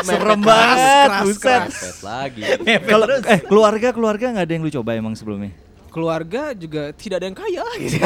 Serem 0.05 0.41
banget, 0.45 1.09
keras, 1.09 1.23
buset. 1.25 1.63
lagi. 2.05 2.43
Kalau 2.85 3.07
eh 3.25 3.41
keluarga 3.41 3.89
keluarga 3.97 4.27
nggak 4.33 4.45
ada 4.45 4.53
yang 4.53 4.65
lu 4.67 4.73
coba 4.73 4.91
emang 4.97 5.15
sebelumnya? 5.17 5.53
Keluarga 5.91 6.55
juga 6.55 6.95
tidak 6.95 7.17
ada 7.19 7.27
yang 7.27 7.35
kaya 7.35 7.65
gitu. 7.83 7.99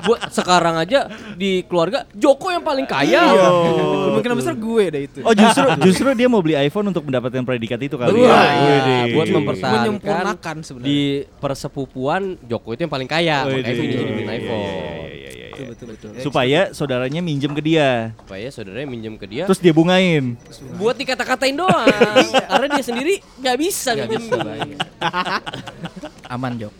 Buat 0.00 0.30
sekarang 0.30 0.78
aja 0.78 1.06
di 1.34 1.60
keluarga 1.66 2.06
Joko 2.12 2.48
yang 2.48 2.62
paling 2.62 2.86
kaya. 2.86 3.20
Oh, 3.28 4.06
Kemungkinan 4.08 4.36
besar 4.38 4.54
gue 4.54 4.84
deh 4.88 5.02
itu. 5.04 5.20
Oh 5.20 5.34
justru 5.34 5.66
justru 5.82 6.06
dia 6.14 6.26
mau 6.26 6.40
beli 6.40 6.56
iPhone 6.56 6.88
untuk 6.88 7.04
mendapatkan 7.04 7.42
predikat 7.42 7.78
itu 7.80 7.94
kali 7.94 8.14
ya. 8.16 8.30
Iya, 8.30 8.46
Widih. 8.56 9.02
buat 9.12 9.28
mempertahankan 9.28 10.56
sebenarnya. 10.62 10.86
di 10.86 11.00
persepupuan 11.36 12.38
Joko 12.46 12.72
itu 12.72 12.80
yang 12.82 12.92
paling 12.92 13.06
kaya. 13.06 13.44
Makanya 13.44 13.62
dia 13.62 13.74
jadi 13.74 13.84
Iya, 13.90 14.30
iPhone. 14.30 14.62
iya, 14.62 14.70
iya, 14.70 14.88
iya, 14.88 15.10
iya. 15.10 15.19
Betul 15.66 15.86
betul 15.90 16.08
betul. 16.10 16.22
Supaya 16.22 16.60
saudaranya 16.70 17.20
minjem 17.20 17.52
ke 17.52 17.60
dia, 17.60 18.16
Supaya 18.16 18.48
saudaranya 18.48 18.88
minjem 18.88 19.14
ke 19.14 19.26
dia 19.26 19.44
terus 19.44 19.58
dia 19.58 19.70
bungain. 19.70 20.34
buat 20.74 20.94
dikata-katain 20.94 21.52
doang. 21.52 21.86
Karena 22.50 22.66
dia 22.70 22.84
sendiri 22.84 23.14
nggak 23.36 23.56
bisa 23.56 23.90
Nggak 23.92 24.08
minjem. 24.08 24.38
bisa. 24.38 24.38
Aman 26.34 26.52
Jok. 26.56 26.72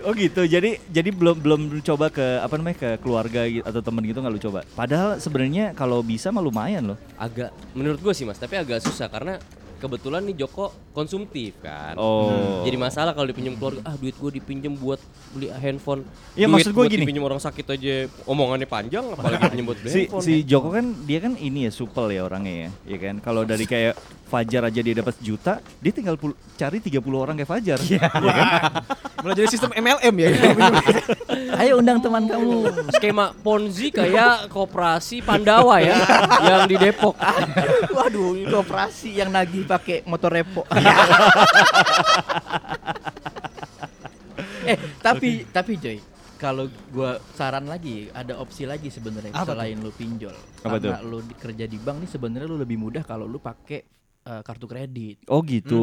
Oh 0.00 0.12
gitu. 0.12 0.42
Jadi 0.42 0.78
jadi 0.84 1.10
belum 1.10 1.36
belum 1.38 1.60
coba 1.80 2.08
ke 2.08 2.38
apa 2.38 2.54
namanya 2.54 2.76
ke 2.76 2.90
keluarga 2.98 3.42
gitu, 3.44 3.62
atau 3.62 3.80
temen 3.80 4.02
gitu 4.02 4.18
nggak 4.18 4.32
lu 4.32 4.42
coba. 4.42 4.60
Padahal 4.72 5.18
sebenarnya 5.18 5.72
kalau 5.72 6.02
bisa 6.02 6.28
mah 6.28 6.42
lumayan 6.42 6.94
loh. 6.94 6.98
Agak 7.14 7.50
menurut 7.72 7.98
gue 7.98 8.12
sih 8.12 8.22
Mas, 8.22 8.36
tapi 8.36 8.54
agak 8.54 8.82
susah 8.82 9.06
karena 9.06 9.38
kebetulan 9.78 10.20
nih 10.26 10.44
Joko 10.44 10.74
konsumtif 10.90 11.54
kan. 11.62 11.94
Oh. 11.94 12.66
Jadi 12.66 12.74
masalah 12.74 13.14
kalau 13.14 13.30
dipinjam 13.30 13.54
keluarga, 13.54 13.80
ah 13.86 13.94
duit 13.94 14.18
gue 14.18 14.30
dipinjam 14.42 14.74
buat 14.74 14.98
beli 15.32 15.48
handphone. 15.54 16.02
Iya, 16.34 16.50
maksud 16.50 16.74
buat 16.74 16.90
gini. 16.90 17.06
Dipinjam 17.06 17.24
orang 17.24 17.38
sakit 17.38 17.66
aja 17.78 17.94
omongannya 18.26 18.66
panjang, 18.66 19.06
apalagi 19.14 19.46
pinjam 19.54 19.66
buat 19.70 19.78
beli 19.78 19.90
si 19.90 20.00
handphone. 20.04 20.24
si 20.26 20.34
Joko 20.42 20.68
kan 20.74 20.86
dia 21.06 21.18
kan 21.22 21.32
ini 21.38 21.70
ya 21.70 21.72
supel 21.72 22.10
ya 22.10 22.26
orangnya 22.26 22.68
ya, 22.68 22.70
ya 22.84 22.98
kan. 22.98 23.14
Kalau 23.22 23.46
dari 23.46 23.64
kayak 23.64 23.94
Fajar 24.28 24.62
aja 24.62 24.76
dia 24.78 24.92
dapat 24.92 25.16
juta, 25.18 25.56
dia 25.74 25.88
tinggal 25.88 26.14
pul- 26.14 26.36
cari 26.52 26.78
30 26.78 27.00
orang 27.16 27.34
kayak 27.34 27.48
Fajar. 27.48 27.78
Iya 27.80 28.04
kan? 28.06 28.22
Mulai 29.24 29.34
jadi 29.34 29.48
sistem 29.48 29.72
MLM 29.72 30.14
ya. 30.14 30.28
Ayo 31.60 31.80
undang 31.80 31.98
teman 31.98 32.22
kamu. 32.22 32.68
Skema 32.92 33.32
Ponzi 33.34 33.88
kayak 33.88 34.46
koperasi 34.46 35.20
Pandawa 35.20 35.80
ya, 35.80 35.96
yang 36.40 36.64
di 36.64 36.76
Depok. 36.76 37.16
Waduh, 37.96 38.36
ini 38.36 38.52
operasi 38.52 39.16
yang 39.16 39.28
nagih 39.28 39.64
pakai 39.64 40.04
motor 40.04 40.30
repo. 40.30 40.62
eh, 44.62 44.76
tapi 45.00 45.48
tapi 45.48 45.72
Joy, 45.74 45.98
kalau 46.36 46.68
gua 46.88 47.16
saran 47.32 47.64
lagi, 47.64 48.12
ada 48.12 48.36
opsi 48.36 48.64
lagi 48.64 48.86
sebenarnya 48.86 49.32
selain 49.34 49.78
lu 49.78 49.90
pinjol. 49.90 50.36
Apa 50.60 50.78
Karena 50.78 51.00
lu 51.00 51.18
di- 51.20 51.34
kerja 51.34 51.64
di 51.64 51.74
bank 51.76 52.04
nih 52.04 52.10
sebenarnya 52.10 52.46
lu 52.46 52.56
lebih 52.56 52.76
mudah 52.76 53.02
kalau 53.02 53.24
lu 53.24 53.38
pakai 53.38 53.97
eh, 54.28 54.42
kartu 54.42 54.66
kredit. 54.66 55.16
Oh 55.26 55.40
gitu. 55.40 55.82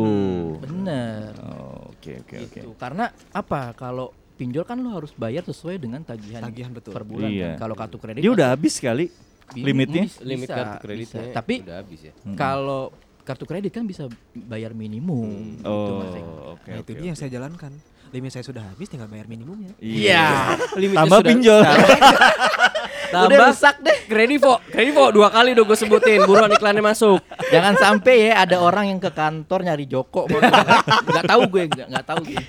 Bener. 0.60 1.34
Oh, 1.42 1.90
Oke 1.92 2.22
oke 2.22 2.36
oke. 2.40 2.60
Gitu. 2.62 2.70
Karena 2.76 3.06
apa? 3.32 3.74
Kalau 3.74 4.08
pinjol 4.36 4.62
kan 4.62 4.78
lu 4.78 4.92
harus 4.92 5.10
bayar 5.12 5.42
sesuai 5.42 5.76
dengan 5.78 6.02
tagihan, 6.02 6.44
Tagihan, 6.44 6.70
betul. 6.70 6.92
per 6.92 7.02
bulan. 7.02 7.28
Iya. 7.28 7.50
kan. 7.52 7.60
Kalau 7.62 7.76
kartu 7.76 7.98
kredit 7.98 8.20
Dia 8.20 8.30
kan 8.30 8.38
udah 8.38 8.48
habis 8.50 8.74
kali 8.78 9.06
bi- 9.52 9.64
limitnya. 9.64 10.04
bisa, 10.06 10.20
Limit 10.22 10.48
kartu 10.48 10.78
kreditnya 10.80 11.22
bisa. 11.24 11.34
Tapi 11.34 11.54
udah 11.62 11.76
habis 11.78 12.00
ya. 12.02 12.14
Kalau 12.36 12.82
kartu 13.22 13.44
kredit 13.44 13.72
kan 13.72 13.84
bisa 13.84 14.06
bayar 14.36 14.72
minimum 14.72 15.58
gitu, 15.58 15.66
Oh, 15.66 16.54
oke 16.54 16.68
Nah 16.68 16.78
itu 16.78 16.86
oke. 16.86 17.00
dia 17.00 17.08
yang 17.10 17.18
saya 17.18 17.32
jalankan. 17.32 17.74
Limit 18.14 18.32
saya 18.32 18.46
sudah 18.46 18.64
habis, 18.64 18.86
tinggal 18.86 19.08
bayar 19.08 19.26
minimumnya. 19.26 19.74
Iya. 19.78 20.56
Limitnya 20.74 21.04
Tambah 21.04 21.20
sudah- 21.20 21.34
pinjol. 23.06 23.26
Udah 23.26 23.38
Tambah 23.38 23.50
rusak 23.54 23.76
deh. 23.82 23.98
Kredivo, 24.10 24.54
Kredivo 24.70 25.04
dua 25.14 25.28
kali 25.30 25.54
udah 25.54 25.66
gue 25.66 25.78
sebutin, 25.78 26.20
buruan 26.26 26.52
iklannya 26.52 26.84
masuk. 26.84 27.22
Jangan 27.54 27.74
sampai 27.78 28.32
ya 28.32 28.44
ada 28.46 28.58
orang 28.62 28.92
yang 28.92 29.00
ke 29.00 29.12
kantor 29.14 29.60
nyari 29.66 29.86
Joko. 29.86 30.26
Nggak 31.10 31.26
tahu 31.30 31.42
gue, 31.50 31.64
nggak 31.70 31.88
nggak 31.92 32.06
tahu 32.06 32.20
gue. 32.26 32.44